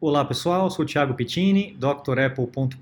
[0.00, 2.78] Olá pessoal, sou o Thiago Pittini, drapple.com.br.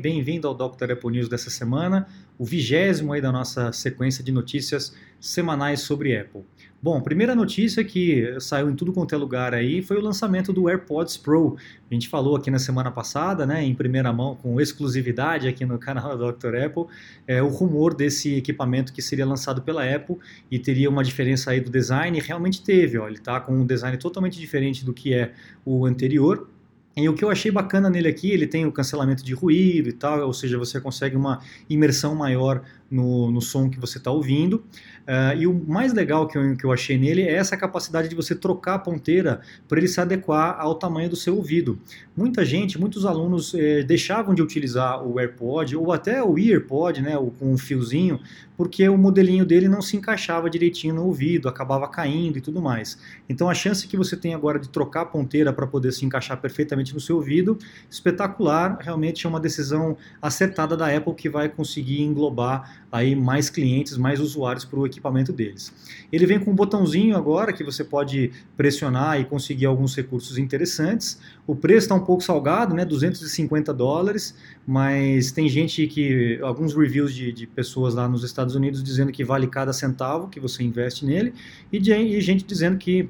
[0.00, 0.92] Bem-vindo ao Dr.
[0.92, 2.08] Apple News dessa semana,
[2.38, 6.42] o vigésimo aí da nossa sequência de notícias semanais sobre Apple.
[6.82, 10.68] Bom, primeira notícia que saiu em tudo quanto é lugar aí foi o lançamento do
[10.68, 11.56] AirPods Pro.
[11.90, 15.78] A gente falou aqui na semana passada, né, em primeira mão, com exclusividade aqui no
[15.78, 16.54] canal da Dr.
[16.54, 16.84] Apple,
[17.26, 20.16] é, o rumor desse equipamento que seria lançado pela Apple
[20.50, 23.66] e teria uma diferença aí do design, e realmente teve, ó, ele está com um
[23.66, 25.32] design totalmente diferente do que é
[25.64, 26.48] o anterior,
[26.96, 29.92] e o que eu achei bacana nele aqui, ele tem o cancelamento de ruído e
[29.92, 34.64] tal, ou seja, você consegue uma imersão maior no, no som que você está ouvindo.
[35.06, 38.14] Uh, e o mais legal que eu, que eu achei nele é essa capacidade de
[38.16, 41.78] você trocar a ponteira para ele se adequar ao tamanho do seu ouvido.
[42.16, 47.16] Muita gente, muitos alunos eh, deixavam de utilizar o AirPod ou até o EarPod, né,
[47.16, 48.18] o, com um fiozinho,
[48.56, 52.98] porque o modelinho dele não se encaixava direitinho no ouvido, acabava caindo e tudo mais.
[53.28, 56.40] Então a chance que você tem agora de trocar a ponteira para poder se encaixar
[56.40, 62.02] perfeitamente no seu ouvido, espetacular, realmente é uma decisão acertada da Apple que vai conseguir
[62.02, 65.72] englobar aí mais clientes, mais usuários para o equipamento deles.
[66.12, 71.20] Ele vem com um botãozinho agora que você pode pressionar e conseguir alguns recursos interessantes.
[71.46, 77.14] O preço está um pouco salgado, né, 250 dólares, mas tem gente que, alguns reviews
[77.14, 81.04] de, de, pessoas lá nos Estados Unidos dizendo que vale cada centavo que você investe
[81.04, 81.32] nele
[81.72, 83.08] e, de, e gente dizendo que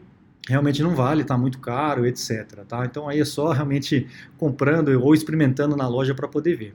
[0.48, 2.64] realmente não vale, está muito caro, etc.
[2.66, 2.84] Tá?
[2.84, 4.06] Então aí é só realmente
[4.38, 6.74] comprando ou experimentando na loja para poder ver.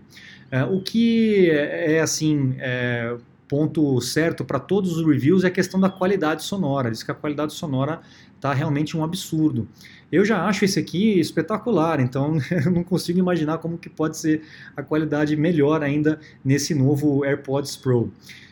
[0.51, 3.15] É, o que é, é assim, é,
[3.47, 6.91] ponto certo para todos os reviews é a questão da qualidade sonora.
[6.91, 8.01] Diz que a qualidade sonora
[8.35, 9.67] está realmente um absurdo.
[10.11, 14.41] Eu já acho esse aqui espetacular, então eu não consigo imaginar como que pode ser
[14.75, 18.11] a qualidade melhor ainda nesse novo AirPods Pro.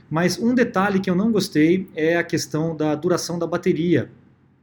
[0.09, 4.09] Mas um detalhe que eu não gostei é a questão da duração da bateria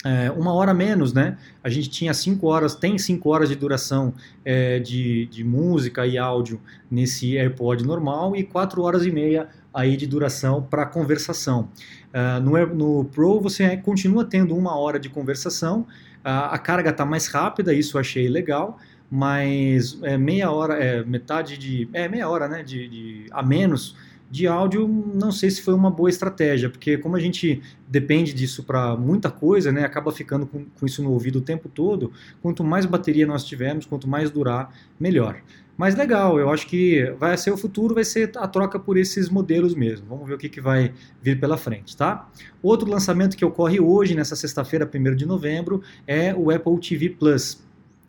[0.07, 1.37] é, uma hora menos, né?
[1.65, 6.17] A gente tinha cinco horas, tem cinco horas de duração é, de, de música e
[6.17, 11.69] áudio nesse AirPod normal e quatro horas e meia aí de duração para conversação.
[12.15, 17.05] Uh, no, no Pro você continua tendo uma hora de conversação, uh, a carga está
[17.05, 18.78] mais rápida, isso eu achei legal,
[19.11, 22.62] mas é meia hora, é metade de, é meia hora, né?
[22.62, 23.97] de, de a menos
[24.31, 28.64] de áudio, não sei se foi uma boa estratégia, porque como a gente depende disso
[28.64, 32.64] para muita coisa, né, acaba ficando com, com, isso no ouvido o tempo todo, quanto
[32.64, 35.41] mais bateria nós tivermos, quanto mais durar, melhor.
[35.76, 39.28] Mas legal, eu acho que vai ser o futuro, vai ser a troca por esses
[39.28, 40.06] modelos mesmo.
[40.09, 42.31] Vamos ver o que, que vai vir pela frente, tá?
[42.62, 47.66] Outro lançamento que ocorre hoje, nessa sexta-feira, 1 de novembro, é o Apple TV Plus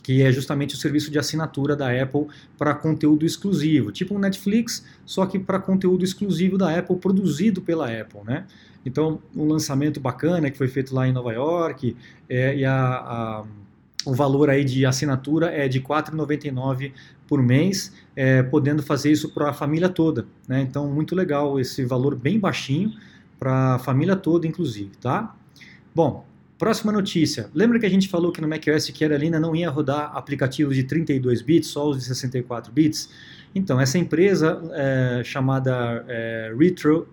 [0.08, 4.86] que é justamente o serviço de assinatura da Apple para conteúdo exclusivo, tipo um Netflix,
[5.06, 8.46] só que para conteúdo exclusivo da Apple, produzido pela Apple, né?
[8.86, 11.94] Então, um lançamento bacana que foi feito lá em Nova York,
[12.30, 13.44] é, e a, a,
[14.06, 16.94] o valor aí de assinatura é de R$ 4,99
[17.28, 20.62] por mês, é, podendo fazer isso para a família toda, né?
[20.62, 22.94] Então, muito legal esse valor bem baixinho
[23.38, 25.36] para a família toda, inclusive, tá?
[25.94, 26.26] Bom,
[26.58, 27.52] Próxima notícia.
[27.54, 31.44] Lembra que a gente falou que no macOS Carolina não ia rodar aplicativos de 32
[31.44, 33.10] bits, só os de 64 bits?
[33.54, 37.08] Então, essa empresa é, chamada é, Retro,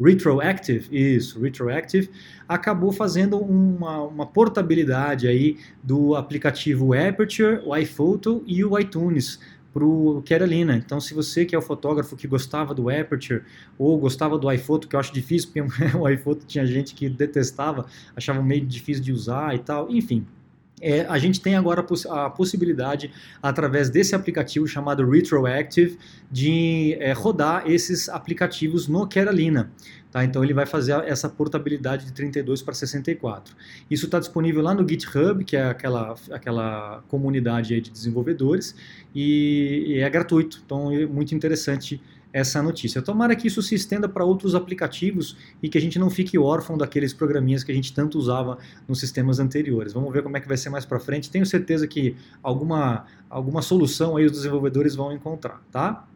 [0.00, 2.10] Retroactive, isso, Retroactive,
[2.48, 9.38] acabou fazendo uma, uma, portabilidade aí do aplicativo Aperture, o iPhoto e o iTunes
[9.72, 10.76] para o Carolina.
[10.76, 13.42] Então, se você que é o fotógrafo que gostava do Aperture
[13.78, 15.60] ou gostava do iPhoto, que eu acho difícil, porque
[15.96, 17.86] o iPhoto tinha gente que detestava,
[18.16, 20.26] achava meio difícil de usar e tal, enfim.
[20.80, 25.98] É, a gente tem agora a possibilidade, através desse aplicativo chamado Retroactive,
[26.30, 29.70] de é, rodar esses aplicativos no Carolina.
[30.10, 30.24] Tá?
[30.24, 33.54] Então ele vai fazer essa portabilidade de 32 para 64.
[33.88, 38.74] Isso está disponível lá no GitHub, que é aquela, aquela comunidade de desenvolvedores,
[39.14, 40.60] e, e é gratuito.
[40.64, 42.02] Então é muito interessante
[42.32, 43.02] essa notícia.
[43.02, 46.76] Tomara que isso se estenda para outros aplicativos e que a gente não fique órfão
[46.76, 49.92] daqueles programinhas que a gente tanto usava nos sistemas anteriores.
[49.92, 51.30] Vamos ver como é que vai ser mais para frente.
[51.30, 56.06] Tenho certeza que alguma, alguma solução aí os desenvolvedores vão encontrar, tá?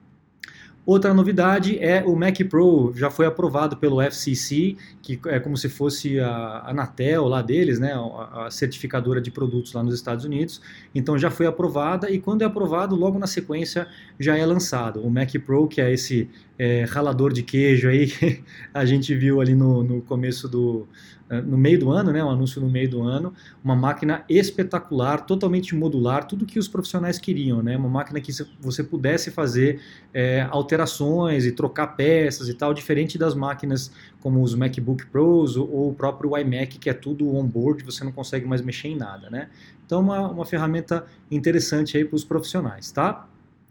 [0.86, 5.70] Outra novidade é o Mac Pro, já foi aprovado pelo FCC, que é como se
[5.70, 10.60] fosse a Anatel lá deles, né, a certificadora de produtos lá nos Estados Unidos.
[10.94, 13.86] Então já foi aprovada e quando é aprovado, logo na sequência
[14.20, 15.00] já é lançado.
[15.00, 16.28] O Mac Pro, que é esse
[16.58, 20.87] é, ralador de queijo aí que a gente viu ali no, no começo do,
[21.30, 23.32] eh, no meio do ano, né, um anúncio no meio do ano,
[23.62, 28.30] uma máquina espetacular, totalmente modular, tudo que os profissionais queriam, né, uma máquina que
[28.60, 29.80] você pudesse fazer
[30.12, 33.91] é, alterações alterações e trocar peças e tal, diferente das máquinas
[34.21, 38.47] como os MacBook Pros ou o próprio iMac, que é tudo on-board, você não consegue
[38.47, 39.49] mais mexer em nada, né?
[39.87, 43.26] Então, uma, uma ferramenta interessante aí para os profissionais, tá?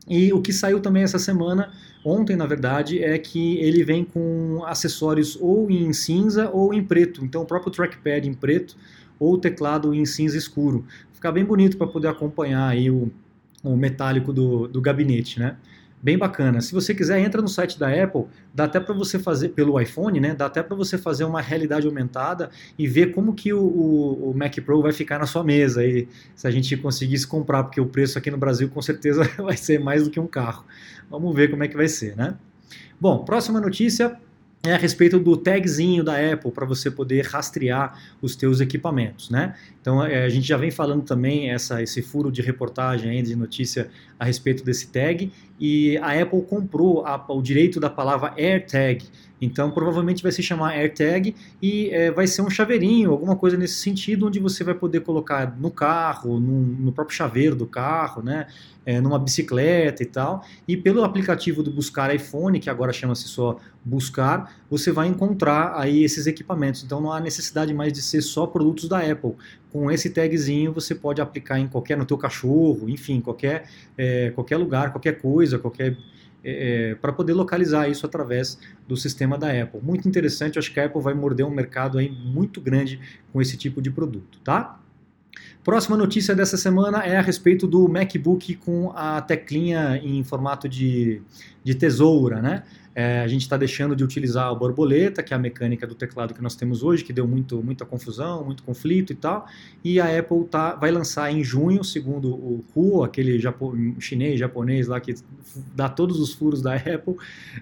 [0.08, 1.72] E o que saiu também essa semana,
[2.04, 7.24] ontem na verdade, é que ele vem com acessórios ou em cinza ou em preto.
[7.24, 8.76] Então, o próprio trackpad em preto
[9.20, 10.86] ou o teclado em cinza escuro.
[11.14, 13.10] Fica bem bonito para poder acompanhar aí o,
[13.64, 15.56] o metálico do, do gabinete, né?
[16.04, 16.60] Bem bacana.
[16.60, 20.20] Se você quiser, entra no site da Apple, dá até para você fazer pelo iPhone,
[20.20, 20.36] né?
[20.36, 24.38] Dá até para você fazer uma realidade aumentada e ver como que o, o, o,
[24.38, 26.06] Mac Pro vai ficar na sua mesa e
[26.36, 29.80] se a gente conseguisse comprar, porque o preço aqui no Brasil com certeza vai ser
[29.80, 30.66] mais do que um carro.
[31.10, 32.36] Vamos ver como é que vai ser, né?
[33.00, 34.20] Bom, próxima notícia
[34.66, 39.56] é a respeito do tagzinho da Apple para você poder rastrear os teus equipamentos, né?
[39.82, 43.36] Então é, a gente já vem falando também essa, esse furo de reportagem aí, de
[43.36, 43.90] notícia
[44.24, 49.06] a respeito desse tag e a Apple comprou a, o direito da palavra AirTag.
[49.42, 53.76] Então provavelmente vai se chamar AirTag e é, vai ser um chaveirinho, alguma coisa nesse
[53.76, 58.48] sentido, onde você vai poder colocar no carro, no próprio chaveiro do carro, né?
[58.86, 60.46] É, numa bicicleta e tal.
[60.68, 66.04] E pelo aplicativo do Buscar iPhone, que agora chama-se só Buscar, você vai encontrar aí
[66.04, 66.84] esses equipamentos.
[66.84, 69.36] Então não há necessidade mais de ser só produtos da Apple
[69.74, 73.68] com esse tagzinho você pode aplicar em qualquer, no teu cachorro, enfim, qualquer,
[73.98, 75.98] é, qualquer lugar, qualquer coisa, qualquer
[76.44, 78.58] é, é para poder localizar isso através
[78.88, 79.80] do sistema da Apple.
[79.82, 83.00] Muito interessante, acho que a Apple vai morder um mercado aí muito grande
[83.32, 84.80] com esse tipo de produto, tá?
[85.64, 91.22] Próxima notícia dessa semana é a respeito do MacBook com a teclinha em formato de,
[91.64, 92.64] de tesoura, né?
[92.96, 96.34] É, a gente está deixando de utilizar a borboleta, que é a mecânica do teclado
[96.34, 99.48] que nós temos hoje, que deu muito, muita confusão, muito conflito e tal.
[99.84, 104.88] E a Apple tá, vai lançar em junho, segundo o Kuo, aquele japo, chinês, japonês
[104.88, 105.16] lá que
[105.76, 107.16] dá todos os furos da Apple,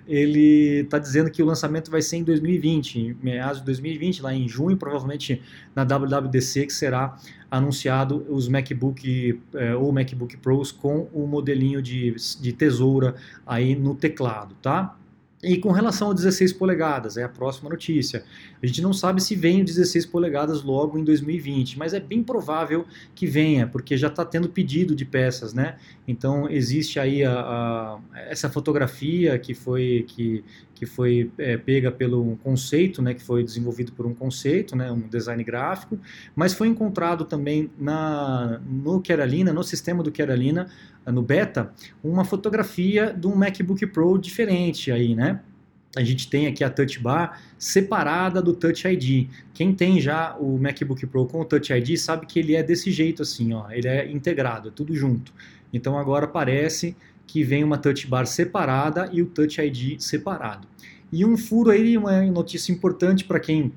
[0.08, 4.34] ele está dizendo que o lançamento vai ser em 2020, em meados de 2020, lá
[4.34, 5.42] em junho, provavelmente
[5.74, 7.18] na WWDC, que será
[7.50, 13.96] anunciado os MacBook é, ou MacBook Pros com o modelinho de, de tesoura aí no
[13.96, 14.98] teclado, tá?
[15.44, 18.24] E com relação a 16 polegadas, é a próxima notícia.
[18.62, 22.22] A gente não sabe se vem o 16 polegadas logo em 2020, mas é bem
[22.22, 22.86] provável
[23.16, 25.78] que venha, porque já está tendo pedido de peças, né?
[26.08, 30.44] Então existe aí a, a, essa fotografia que foi, que,
[30.82, 33.14] que foi é, pega pelo conceito, né?
[33.14, 34.92] Que foi desenvolvido por um conceito, né?
[34.92, 36.00] Um design gráfico,
[36.36, 40.72] mas foi encontrado também na, no Carolina, no sistema do Carolina,
[41.06, 41.72] no beta,
[42.04, 45.40] uma fotografia de um MacBook Pro diferente aí, né?
[45.96, 49.30] A gente tem aqui a Touch Bar separada do Touch ID.
[49.54, 52.90] Quem tem já o MacBook Pro com o Touch ID sabe que ele é desse
[52.90, 53.70] jeito assim, ó.
[53.70, 55.32] Ele é integrado, é tudo junto.
[55.72, 56.96] Então agora parece
[57.32, 60.68] que vem uma Touch Bar separada e o Touch ID separado.
[61.10, 63.72] E um furo aí, uma notícia importante para quem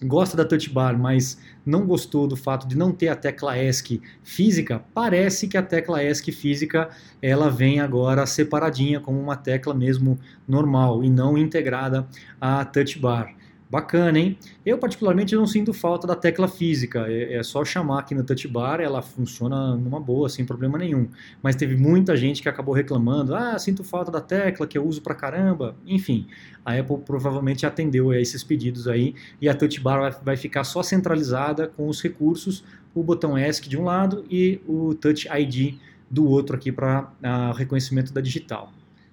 [0.00, 1.36] gosta da Touch Bar, mas
[1.66, 6.02] não gostou do fato de não ter a tecla ESC física, parece que a tecla
[6.02, 6.88] ESC física
[7.20, 12.06] ela vem agora separadinha como uma tecla mesmo normal e não integrada
[12.40, 13.34] à Touch Bar.
[13.70, 14.36] Bacana, hein?
[14.66, 17.06] Eu, particularmente, não sinto falta da tecla física.
[17.06, 21.08] É, é, só chamar aqui no touch bar, ela funciona numa boa, sem problema nenhum.
[21.40, 25.00] Mas teve muita gente que acabou reclamando: ah, sinto falta da tecla que eu uso
[25.00, 25.76] pra caramba.
[25.86, 26.26] Enfim,
[26.64, 30.82] a Apple provavelmente atendeu a esses pedidos aí e a touch bar vai, ficar só
[30.82, 35.76] centralizada com os recursos, o botão ESC de um lado e o Touch ID
[36.10, 38.72] do outro aqui para uh, reconhecimento da digital.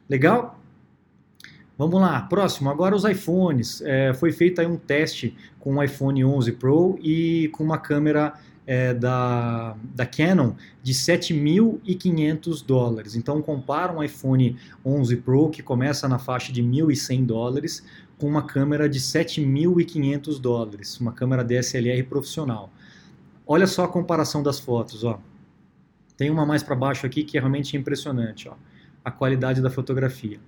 [0.10, 0.60] Legal?
[1.78, 3.82] Vamos lá, próximo, agora os iPhones.
[3.84, 8.34] É, foi feito aí um teste com o iPhone 11 Pro e com uma câmera
[8.66, 13.16] é, da, da Canon de 7.500 dólares.
[13.16, 17.84] Então compara um iPhone 11 Pro que começa na faixa de 1.100 dólares
[18.18, 22.72] com uma câmera de 7.500 dólares, uma câmera DSLR profissional.
[23.46, 25.20] Olha só a comparação das fotos, ó.
[26.18, 28.56] Tem uma mais para baixo aqui que é realmente impressionante, ó,
[29.06, 30.40] a qualidade da fotografia.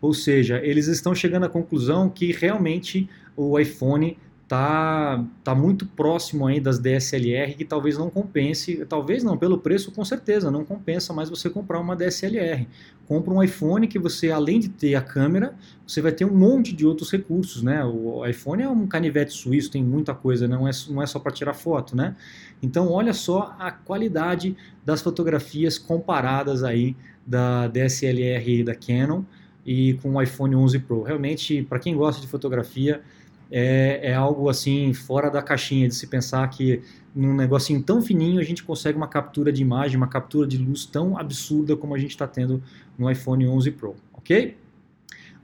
[0.00, 6.46] Ou seja, eles estão chegando à conclusão que realmente o iPhone tá, tá muito próximo
[6.46, 11.12] aí das DSLR que talvez não compense, talvez não, pelo preço com certeza, não compensa
[11.12, 12.66] mais você comprar uma DSLR.
[13.06, 15.54] Compra um iPhone que você, além de ter a câmera,
[15.86, 17.84] você vai ter um monte de outros recursos, né?
[17.84, 21.32] O iPhone é um canivete suíço, tem muita coisa, não é, não é só para
[21.32, 22.16] tirar foto, né?
[22.62, 29.22] Então olha só a qualidade das fotografias comparadas aí da DSLR da Canon,
[29.66, 31.02] e com o iPhone 11 Pro.
[31.02, 33.02] Realmente, para quem gosta de fotografia,
[33.50, 36.82] é, é, algo assim fora da caixinha de se pensar que
[37.14, 40.84] num negocinho tão fininho a gente consegue uma captura de imagem, uma captura de luz
[40.84, 42.62] tão absurda como a gente está tendo
[42.98, 44.56] no iPhone 11 Pro, ok?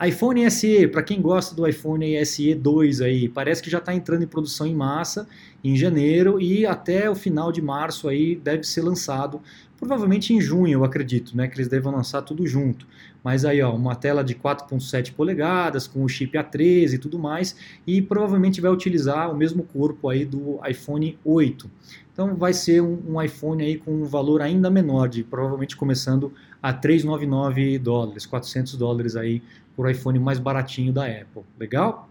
[0.07, 4.25] iPhone SE, para quem gosta do iPhone SE 2 aí, parece que já está entrando
[4.25, 5.29] em produção em massa
[5.63, 9.41] em janeiro e até o final de março aí deve ser lançado,
[9.79, 12.87] provavelmente em junho, eu acredito, né, que eles devem lançar tudo junto.
[13.23, 17.55] Mas aí, ó, uma tela de 4.7 polegadas com o chip A13 e tudo mais,
[17.87, 21.71] e provavelmente vai utilizar o mesmo corpo aí do iPhone 8.
[22.13, 26.33] Então vai ser um, um iPhone aí com um valor ainda menor, de provavelmente começando
[26.63, 29.43] a 399 dólares, 400 dólares aí
[29.77, 31.43] por iPhone mais baratinho da Apple.
[31.59, 32.09] Legal?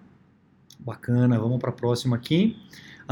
[0.79, 2.57] Bacana, vamos para a próxima aqui.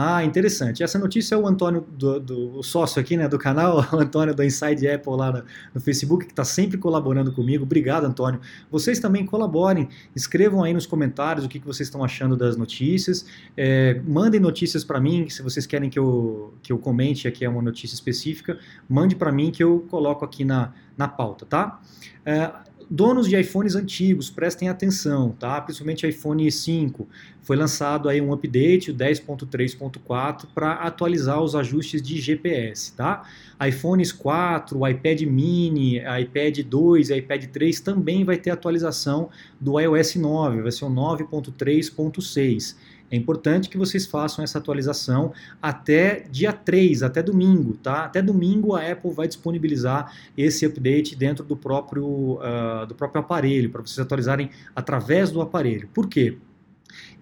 [0.02, 0.82] Ah, interessante.
[0.82, 4.34] Essa notícia é o Antônio, do, do o sócio aqui né, do canal, o Antônio
[4.34, 5.44] do Inside Apple lá no,
[5.76, 7.66] no Facebook, que está sempre colaborando comigo.
[7.66, 8.40] Obrigado, Antônio.
[8.72, 13.26] Vocês também colaborem, escrevam aí nos comentários o que, que vocês estão achando das notícias.
[13.58, 17.50] É, mandem notícias para mim, se vocês querem que eu, que eu comente aqui é
[17.50, 21.82] uma notícia específica, mande para mim que eu coloco aqui na, na pauta, tá?
[22.26, 22.50] É,
[22.90, 25.62] donos de iPhones antigos, prestem atenção, tá?
[25.62, 27.08] Principalmente iPhone 5.
[27.44, 33.24] Foi lançado aí um update, o 10.3.4, para atualizar os ajustes de GPS, tá?
[33.68, 39.30] iPhones 4, iPad mini, iPad 2 e iPad 3 também vai ter atualização
[39.60, 42.76] do iOS 9, vai ser o 9.3.6.
[43.12, 48.06] É importante que vocês façam essa atualização até dia 3, até domingo, tá?
[48.06, 53.70] Até domingo a Apple vai disponibilizar esse update dentro do próprio, uh, do próprio aparelho,
[53.70, 55.90] para vocês atualizarem através do aparelho.
[55.94, 56.38] Por quê?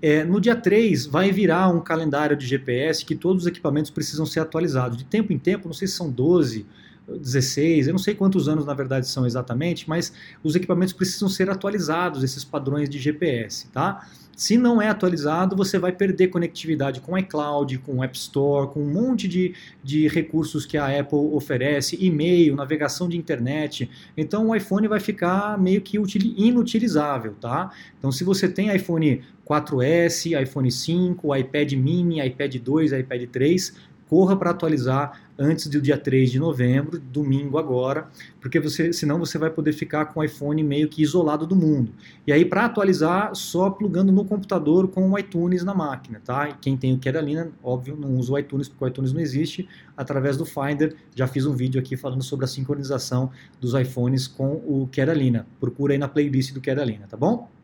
[0.01, 4.25] É, no dia 3 vai virar um calendário de GPS que todos os equipamentos precisam
[4.25, 4.98] ser atualizados.
[4.98, 6.65] De tempo em tempo, não sei se são 12,
[7.08, 10.12] 16, eu não sei quantos anos na verdade são exatamente, mas
[10.44, 14.08] os equipamentos precisam ser atualizados, esses padrões de GPS, tá?
[14.38, 18.88] Se não é atualizado, você vai perder conectividade com iCloud, com App Store, com um
[18.88, 23.90] monte de, de recursos que a Apple oferece, e-mail, navegação de internet.
[24.16, 27.72] Então o iPhone vai ficar meio que inutilizável, tá?
[27.98, 33.74] Então se você tem iPhone 4S, iPhone 5, iPad mini, iPad 2, iPad 3,
[34.10, 38.10] corra para atualizar antes do dia 3 de novembro, domingo agora,
[38.42, 41.92] porque você, senão você vai poder ficar com o iPhone meio que isolado do mundo.
[42.26, 46.50] E aí para atualizar, só plugando no computador com o iTunes na máquina, tá?
[46.50, 49.68] E quem tem o Carolina, óbvio, não usa o iTunes porque o iTunes não existe,
[49.96, 54.54] através do Finder, já fiz um vídeo aqui falando sobre a sincronização dos iPhones com
[54.54, 55.46] o Carolina.
[55.60, 57.57] Procura aí na playlist do Carolina, tá bom?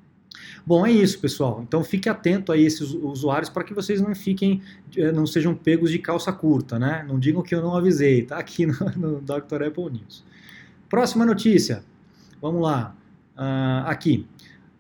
[0.66, 1.64] Bom, é isso, pessoal.
[1.68, 4.62] Então fique atento a esses usuários para que vocês não fiquem,
[4.96, 7.06] eh, não sejam pegos de calça curta, né?
[7.08, 9.64] Não digam que eu não avisei, tá aqui no, no Dr.
[9.68, 10.24] Apple News.
[10.90, 11.84] Próxima notícia.
[12.42, 12.96] Vamos lá.
[13.36, 14.28] Uh, aqui.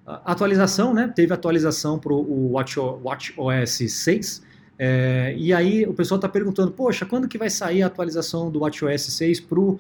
[0.05, 1.11] atualização, né?
[1.13, 4.43] Teve atualização para o Watch, Watch OS 6.
[4.77, 8.59] É, e aí o pessoal está perguntando, poxa, quando que vai sair a atualização do
[8.59, 9.77] WatchOS 6 para uh,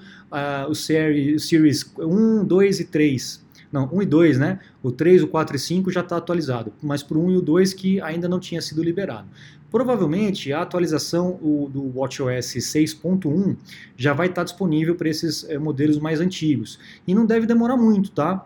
[0.69, 1.51] o Series
[1.97, 3.42] 1, 2 e 3?
[3.73, 4.59] Não, 1 e 2, né?
[4.83, 7.41] O 3, o 4 e 5 já está atualizado, mas para o 1 e o
[7.41, 9.27] 2 que ainda não tinha sido liberado.
[9.71, 13.57] Provavelmente a atualização do WatchOS 6.1
[13.97, 16.77] já vai estar tá disponível para esses é, modelos mais antigos.
[17.07, 18.45] E não deve demorar muito, tá?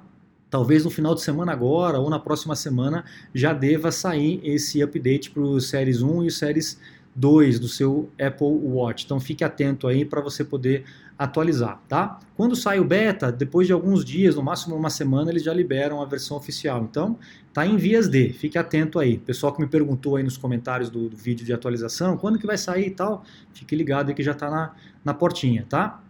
[0.49, 3.03] Talvez no final de semana agora ou na próxima semana
[3.35, 6.79] já deva sair esse update para o Series 1 e o Series
[7.13, 9.03] 2 do seu Apple Watch.
[9.03, 10.85] Então fique atento aí para você poder
[11.17, 12.19] atualizar, tá?
[12.35, 16.01] Quando sai o beta, depois de alguns dias, no máximo uma semana, eles já liberam
[16.01, 16.83] a versão oficial.
[16.83, 17.17] Então,
[17.51, 19.17] tá em vias de, fique atento aí.
[19.17, 22.57] Pessoal que me perguntou aí nos comentários do, do vídeo de atualização, quando que vai
[22.57, 26.03] sair e tal, fique ligado aí que já tá na, na portinha, tá?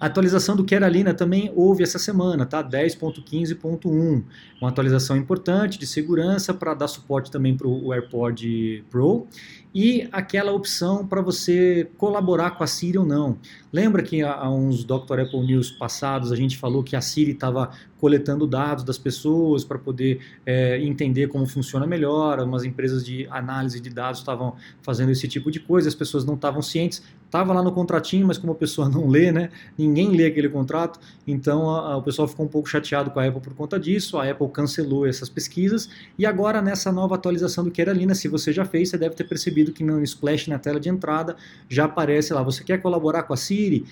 [0.00, 2.64] A atualização do Keralina também houve essa semana, tá?
[2.64, 4.24] 10.15.1,
[4.60, 9.28] uma atualização importante de segurança para dar suporte também para o AirPod Pro
[9.74, 13.38] e aquela opção para você colaborar com a Siri ou não.
[13.72, 15.20] Lembra que há uns Dr.
[15.20, 17.70] Apple News passados a gente falou que a Siri estava
[18.02, 23.78] coletando dados das pessoas para poder é, entender como funciona melhor, umas empresas de análise
[23.78, 27.62] de dados estavam fazendo esse tipo de coisa, as pessoas não estavam cientes, estava lá
[27.62, 31.92] no contratinho, mas como a pessoa não lê, né, ninguém lê aquele contrato, então a,
[31.92, 34.48] a, o pessoal ficou um pouco chateado com a Apple por conta disso, a Apple
[34.48, 35.88] cancelou essas pesquisas
[36.18, 39.61] e agora nessa nova atualização do Keralina, se você já fez, você deve ter percebido
[39.70, 41.36] que no splash na tela de entrada
[41.68, 43.84] já aparece lá, você quer colaborar com a Siri,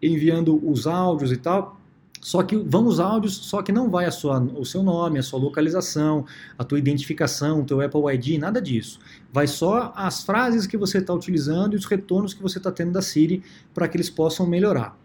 [0.00, 1.80] enviando os áudios e tal,
[2.20, 5.22] só que vão os áudios, só que não vai a sua, o seu nome, a
[5.22, 6.26] sua localização,
[6.58, 8.98] a tua identificação, o teu Apple ID, nada disso.
[9.32, 12.92] Vai só as frases que você está utilizando e os retornos que você está tendo
[12.92, 13.42] da Siri
[13.72, 14.98] para que eles possam melhorar.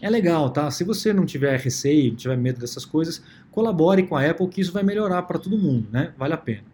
[0.00, 0.70] É legal, tá?
[0.70, 4.72] Se você não tiver receio, tiver medo dessas coisas, colabore com a Apple que isso
[4.72, 6.12] vai melhorar para todo mundo, né?
[6.18, 6.73] Vale a pena.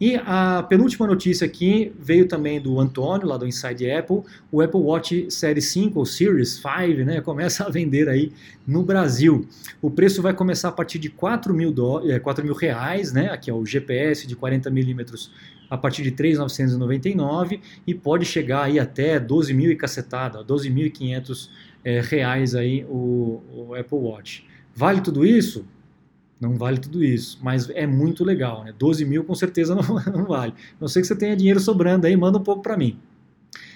[0.00, 4.22] E a penúltima notícia aqui veio também do Antônio, lá do Inside Apple.
[4.50, 8.32] O Apple Watch Série 5 ou Series 5 né, começa a vender aí
[8.66, 9.46] no Brasil.
[9.82, 13.30] O preço vai começar a partir de 4 mil, do, 4 mil reais, né?
[13.30, 15.32] Aqui é o GPS de 40 milímetros
[15.68, 21.50] a partir de 3.999 e pode chegar aí até 12 mil e cacetada, 12.500
[21.84, 24.46] é, reais aí o, o Apple Watch.
[24.74, 25.66] Vale tudo isso?
[26.40, 28.72] Não vale tudo isso, mas é muito legal, né?
[28.78, 30.54] 12 mil com certeza não, não vale.
[30.80, 32.98] Não sei que você tenha dinheiro sobrando aí, manda um pouco para mim.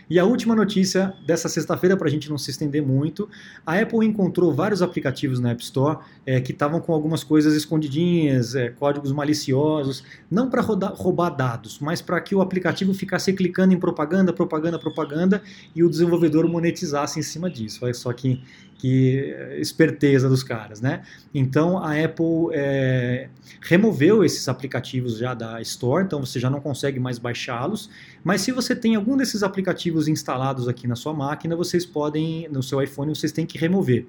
[0.08, 3.28] E a última notícia dessa sexta-feira, para a gente não se estender muito,
[3.64, 8.54] a Apple encontrou vários aplicativos na App Store é, que estavam com algumas coisas escondidinhas,
[8.54, 13.78] é, códigos maliciosos, não para roubar dados, mas para que o aplicativo ficasse clicando em
[13.78, 15.42] propaganda, propaganda, propaganda
[15.74, 17.84] e o desenvolvedor monetizasse em cima disso.
[17.84, 18.42] Olha só que,
[18.78, 21.02] que esperteza dos caras, né?
[21.34, 23.28] Então a Apple é,
[23.60, 27.88] removeu esses aplicativos já da Store, então você já não consegue mais baixá-los.
[28.24, 32.62] Mas se você tem algum desses aplicativos instalados aqui na sua máquina, vocês podem, no
[32.62, 34.06] seu iPhone, vocês têm que remover.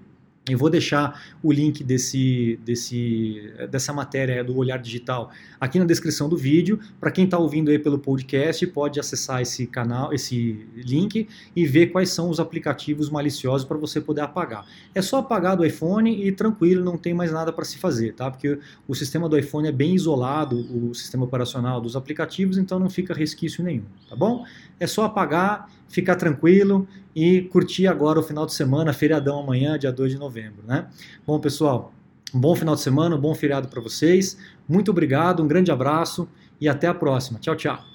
[0.50, 6.28] Eu vou deixar o link desse, desse, dessa matéria do Olhar Digital aqui na descrição
[6.28, 6.82] do vídeo.
[7.00, 11.88] Para quem está ouvindo aí pelo podcast, pode acessar esse canal, esse link e ver
[11.88, 14.66] quais são os aplicativos maliciosos para você poder apagar.
[14.94, 18.30] É só apagar do iPhone e tranquilo, não tem mais nada para se fazer, tá?
[18.30, 22.90] Porque o sistema do iPhone é bem isolado, o sistema operacional dos aplicativos, então não
[22.90, 24.44] fica resquício nenhum, tá bom?
[24.78, 26.86] É só apagar, ficar tranquilo
[27.16, 30.88] e curtir agora o final de semana, feriadão amanhã, dia 2 de novembro, né?
[31.28, 31.94] Bom, pessoal,
[32.34, 34.38] um bom final de semana, um bom feriado para vocês.
[34.68, 36.28] Muito obrigado, um grande abraço
[36.60, 37.40] e até a próxima.
[37.40, 37.93] Tchau, tchau.